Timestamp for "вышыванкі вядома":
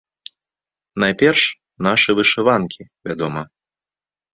2.23-3.41